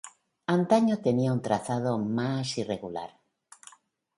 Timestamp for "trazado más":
1.43-2.57